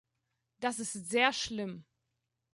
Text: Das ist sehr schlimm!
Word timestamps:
Das 0.61 0.79
ist 0.79 0.93
sehr 1.11 1.31
schlimm! 1.31 1.85